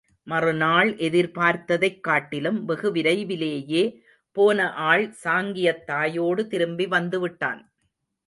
[0.27, 3.83] மறுநாள் எதிர்பார்த்ததைக் காட்டிலும் வெகு விரைவிலேயே,
[4.37, 4.73] போன
[4.83, 7.61] ஆள் சாங்கியத் தாயோடு திரும்பி வந்து விட்டான்.